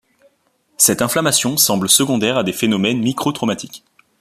[0.77, 3.83] Cette inflammation semble secondaire à des phénomènes micro-traumatiques.